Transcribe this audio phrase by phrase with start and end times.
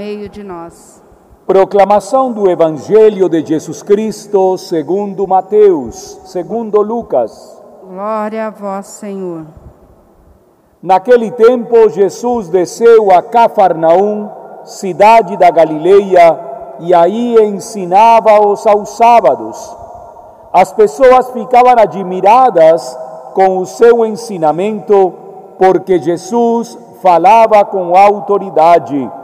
[0.00, 1.02] meio de nós.
[1.46, 7.62] Proclamação do Evangelho de Jesus Cristo segundo Mateus, segundo Lucas.
[7.86, 9.44] Glória a vós, Senhor.
[10.82, 14.30] Naquele tempo, Jesus desceu a Cafarnaum,
[14.64, 16.40] cidade da Galileia,
[16.78, 19.76] e aí ensinava-os aos sábados.
[20.50, 22.98] As pessoas ficavam admiradas
[23.34, 25.12] com o seu ensinamento,
[25.58, 29.19] porque Jesus falava com autoridade.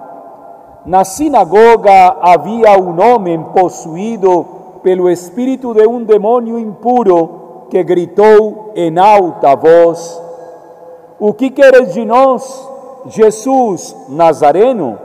[0.86, 4.46] Na sinagoga havia um homem possuído
[4.84, 10.22] pelo espírito de um demônio impuro que gritou em alta voz:
[11.18, 12.68] O que queres de nós,
[13.06, 14.96] Jesus Nazareno?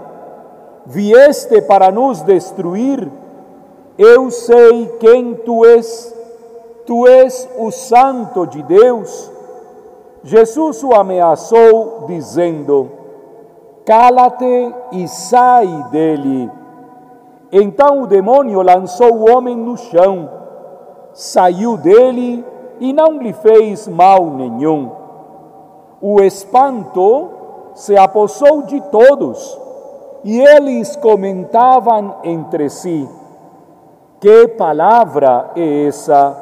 [0.85, 3.09] Vieste para nos destruir?
[3.97, 6.15] Eu sei quem tu és.
[6.85, 9.31] Tu és o Santo de Deus.
[10.23, 13.00] Jesus o ameaçou, dizendo:
[13.85, 16.51] Cala-te e sai dele.
[17.51, 20.29] Então o demônio lançou o homem no chão,
[21.13, 22.45] saiu dele
[22.79, 24.91] e não lhe fez mal nenhum.
[25.99, 27.29] O espanto
[27.73, 29.59] se apossou de todos
[30.23, 33.09] e eles comentavam entre si:
[34.19, 36.37] Que palavra é essa?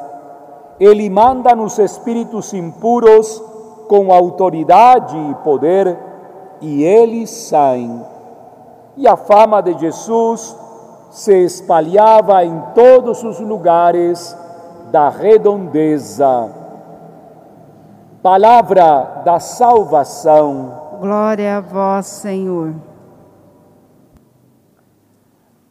[0.80, 3.42] Ele manda nos espíritos impuros
[3.88, 6.09] com autoridade e poder
[6.62, 8.04] e eles saem.
[8.98, 10.56] E a fama de Jesus
[11.12, 14.36] se espalhava em todos os lugares
[14.92, 16.52] da redondeza.
[18.22, 20.98] Palavra da salvação.
[21.00, 22.74] Glória a vós, Senhor.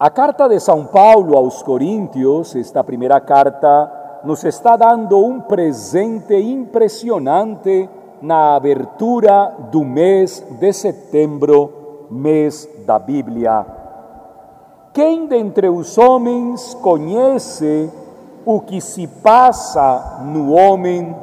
[0.01, 6.35] A carta de São Paulo aos Coríntios, esta primeira carta, nos está dando um presente
[6.35, 7.89] impressionante
[8.21, 13.65] na abertura do mês de setembro, mês da Bíblia.
[14.93, 17.91] Quem dentre os homens conhece
[18.45, 21.15] o que se passa no homem,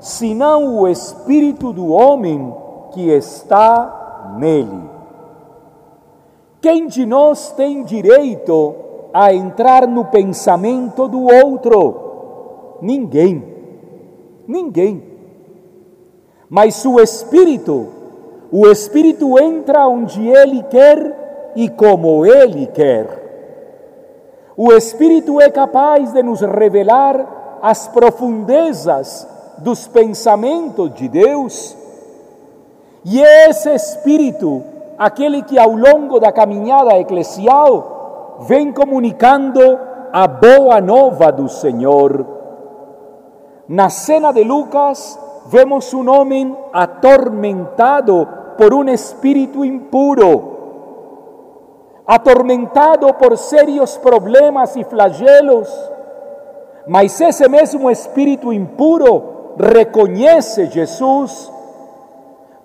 [0.00, 2.54] senão o espírito do homem
[2.92, 4.88] que está nele?
[6.60, 8.74] Quem de nós tem direito
[9.12, 12.78] a entrar no pensamento do outro?
[12.80, 13.56] Ninguém.
[14.46, 15.17] Ninguém
[16.48, 17.88] mas o Espírito,
[18.50, 23.26] o Espírito entra onde Ele quer e como Ele quer.
[24.56, 29.26] O Espírito é capaz de nos revelar as profundezas
[29.58, 31.76] dos pensamentos de Deus.
[33.04, 34.62] E é esse Espírito,
[34.98, 39.60] aquele que ao longo da caminhada eclesial vem comunicando
[40.12, 42.24] a boa nova do Senhor.
[43.68, 45.18] Na cena de Lucas,
[45.50, 50.56] vemos un hombre atormentado por un espíritu impuro,
[52.06, 55.68] atormentado por serios problemas y flagelos,
[56.86, 61.52] mas ese mismo espíritu impuro reconoce Jesús,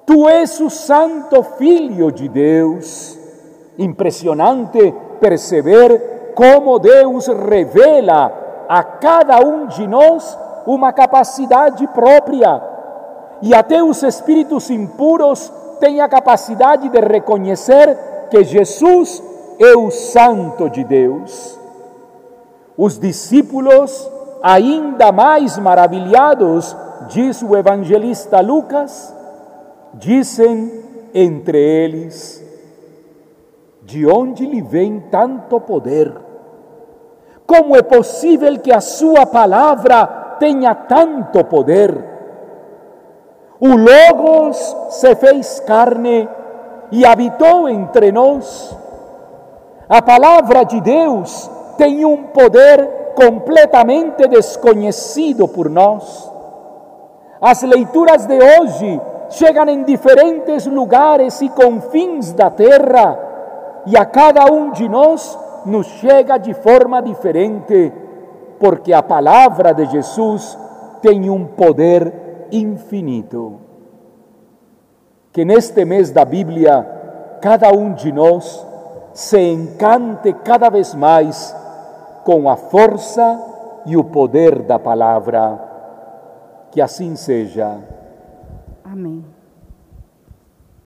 [0.06, 3.20] tú es o santo filho de Deus.
[3.78, 12.73] Impresionante perceber como Deus revela a cada um de nós uma capacidade própria
[13.42, 17.98] e até os espíritos impuros têm a capacidade de reconhecer
[18.30, 19.22] que Jesus
[19.60, 21.60] é o Santo de Deus.
[22.78, 24.10] Os discípulos,
[24.42, 26.76] ainda mais maravilhados,
[27.10, 29.14] diz o evangelista Lucas,
[29.94, 30.84] dizem
[31.14, 32.44] entre eles:
[33.84, 36.14] De onde lhe vem tanto poder?
[37.46, 42.13] Como é possível que a sua palavra tenha tanto poder?
[43.66, 46.28] O Logos se fez carne
[46.92, 48.78] e habitou entre nós.
[49.88, 56.30] A palavra de Deus tem um poder completamente desconhecido por nós.
[57.40, 63.18] As leituras de hoje chegam em diferentes lugares e confins da terra,
[63.86, 67.94] e a cada um de nós nos chega de forma diferente,
[68.60, 70.58] porque a palavra de Jesus
[71.02, 72.23] tem um poder
[72.58, 73.60] infinito.
[75.32, 78.66] Que neste mês da Bíblia, cada um de nós
[79.14, 81.56] se encante cada vez mais
[82.24, 83.40] com a força
[83.86, 85.60] e o poder da palavra.
[86.72, 87.78] Que assim seja.
[88.84, 89.33] Amém.